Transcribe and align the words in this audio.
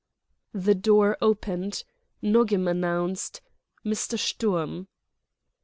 The 0.55 0.73
door 0.73 1.15
opened, 1.21 1.83
Nogam 2.23 2.67
announced: 2.67 3.39
"Mr. 3.85 4.17
Sturm." 4.17 4.87